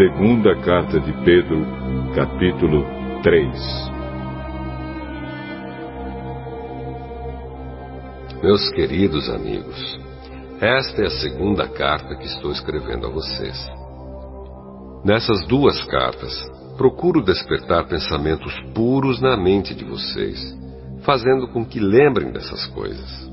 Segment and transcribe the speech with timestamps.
[0.00, 1.58] Segunda carta de Pedro,
[2.14, 2.86] capítulo
[3.22, 3.52] 3.
[8.42, 10.00] Meus queridos amigos,
[10.58, 13.70] esta é a segunda carta que estou escrevendo a vocês.
[15.04, 16.32] Nessas duas cartas,
[16.78, 20.58] procuro despertar pensamentos puros na mente de vocês,
[21.02, 23.30] fazendo com que lembrem dessas coisas.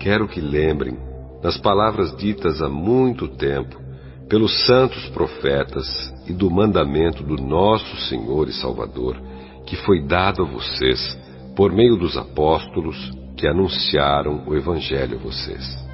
[0.00, 0.96] Quero que lembrem
[1.42, 3.83] das palavras ditas há muito tempo
[4.28, 5.86] pelos santos profetas
[6.26, 9.20] e do mandamento do nosso Senhor e Salvador,
[9.66, 11.18] que foi dado a vocês
[11.54, 12.96] por meio dos apóstolos
[13.36, 15.84] que anunciaram o Evangelho a vocês.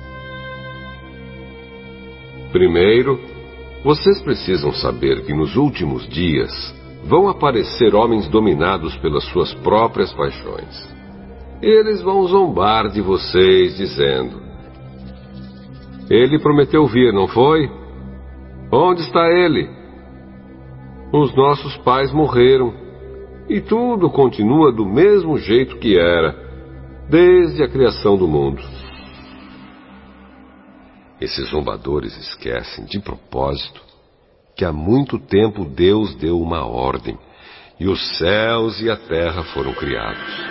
[2.53, 3.20] Primeiro,
[3.84, 6.51] vocês precisam saber que nos últimos dias
[7.05, 10.89] vão aparecer homens dominados pelas suas próprias paixões.
[11.62, 14.41] Eles vão zombar de vocês, dizendo:
[16.09, 17.80] Ele prometeu vir, não foi?
[18.72, 19.68] Onde está ele?
[21.12, 22.72] Os nossos pais morreram
[23.48, 26.36] e tudo continua do mesmo jeito que era,
[27.08, 28.62] desde a criação do mundo.
[31.20, 33.82] Esses zombadores esquecem, de propósito,
[34.56, 37.18] que há muito tempo Deus deu uma ordem
[37.78, 40.50] e os céus e a terra foram criados.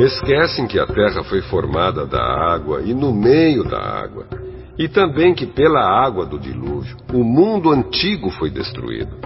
[0.00, 4.45] Esquecem que a terra foi formada da água e no meio da água
[4.78, 9.16] e também que pela água do dilúvio o mundo antigo foi destruído.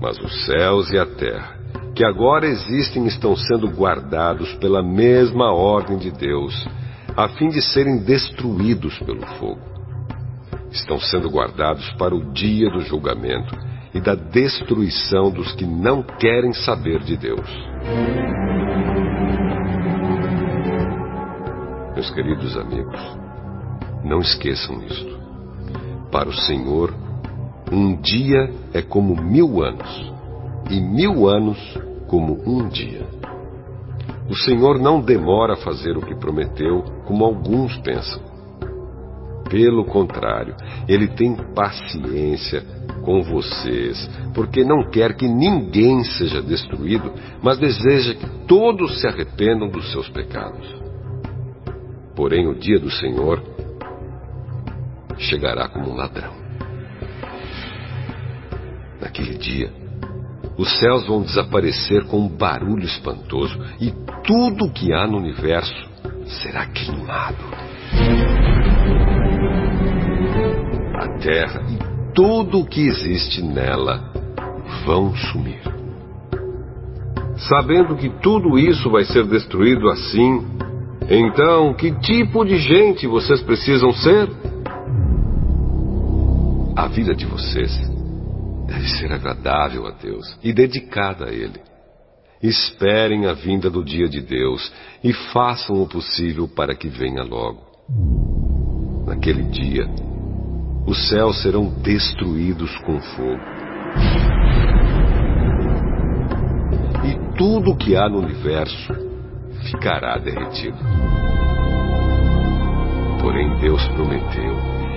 [0.00, 1.56] Mas os céus e a terra,
[1.94, 6.54] que agora existem, estão sendo guardados pela mesma ordem de Deus,
[7.16, 9.60] a fim de serem destruídos pelo fogo.
[10.70, 13.56] Estão sendo guardados para o dia do julgamento
[13.92, 17.48] e da destruição dos que não querem saber de Deus.
[21.94, 23.00] Meus queridos amigos,
[24.08, 25.18] não esqueçam isto.
[26.10, 26.94] Para o Senhor,
[27.70, 30.12] um dia é como mil anos,
[30.70, 31.58] e mil anos
[32.06, 33.06] como um dia.
[34.28, 38.22] O Senhor não demora a fazer o que prometeu, como alguns pensam.
[39.50, 40.54] Pelo contrário,
[40.86, 42.62] Ele tem paciência
[43.02, 49.68] com vocês, porque não quer que ninguém seja destruído, mas deseja que todos se arrependam
[49.68, 50.76] dos seus pecados.
[52.14, 53.42] Porém, o dia do Senhor
[55.18, 56.32] chegará como um ladrão.
[59.00, 59.72] Naquele dia,
[60.56, 63.92] os céus vão desaparecer com um barulho espantoso e
[64.24, 65.88] tudo o que há no universo
[66.26, 67.36] será queimado.
[70.94, 74.12] A terra e tudo o que existe nela
[74.84, 75.62] vão sumir.
[77.48, 80.44] Sabendo que tudo isso vai ser destruído assim,
[81.08, 84.28] então que tipo de gente vocês precisam ser?
[86.78, 87.76] A vida de vocês
[88.68, 91.60] deve ser agradável a Deus e dedicada a Ele.
[92.40, 94.72] Esperem a vinda do dia de Deus
[95.02, 97.62] e façam o possível para que venha logo.
[99.08, 99.90] Naquele dia,
[100.86, 103.42] os céus serão destruídos com fogo.
[107.04, 108.94] E tudo o que há no universo
[109.68, 110.78] ficará derretido.
[113.20, 114.87] Porém, Deus prometeu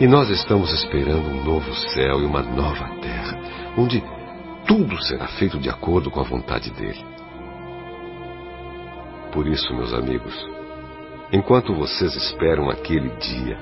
[0.00, 3.38] e nós estamos esperando um novo céu e uma nova terra,
[3.78, 4.02] onde
[4.66, 7.04] tudo será feito de acordo com a vontade dele.
[9.32, 10.34] Por isso, meus amigos,
[11.32, 13.56] enquanto vocês esperam aquele dia,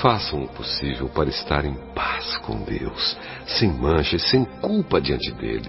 [0.00, 5.32] façam o possível para estar em paz com Deus, sem mancha e sem culpa diante
[5.32, 5.68] dele.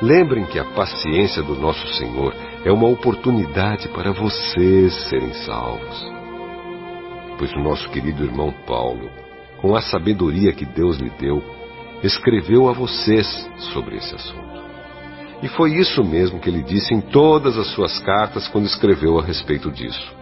[0.00, 2.34] Lembrem que a paciência do nosso Senhor
[2.64, 6.21] é uma oportunidade para vocês serem salvos
[7.42, 9.10] pois o nosso querido irmão Paulo,
[9.60, 11.42] com a sabedoria que Deus lhe deu,
[12.00, 13.26] escreveu a vocês
[13.72, 14.62] sobre esse assunto.
[15.42, 19.24] E foi isso mesmo que ele disse em todas as suas cartas quando escreveu a
[19.24, 20.14] respeito disso.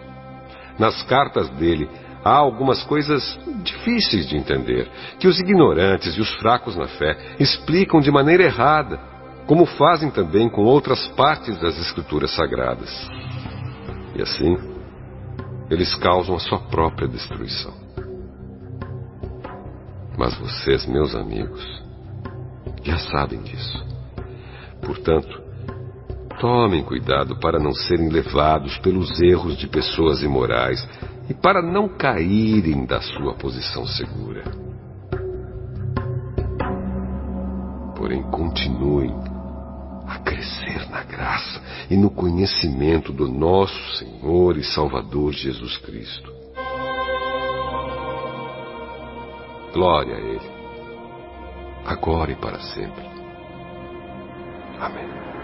[0.79, 1.91] Nas cartas dele
[2.25, 8.00] há algumas coisas difíceis de entender, que os ignorantes e os fracos na fé explicam
[8.00, 8.99] de maneira errada,
[9.47, 13.06] como fazem também com outras partes das Escrituras Sagradas.
[14.17, 14.69] E assim,
[15.70, 17.72] eles causam a sua própria destruição.
[20.19, 21.64] Mas vocês, meus amigos,
[22.82, 23.87] já sabem disso.
[24.82, 25.40] Portanto,
[26.40, 30.87] tomem cuidado para não serem levados pelos erros de pessoas imorais
[31.28, 34.43] e para não caírem da sua posição segura.
[37.94, 39.14] Porém, continuem
[40.11, 46.35] a crescer na graça e no conhecimento do nosso Senhor e Salvador Jesus Cristo.
[49.73, 50.51] Glória a Ele,
[51.87, 53.09] agora e para sempre.
[54.81, 55.40] Amém.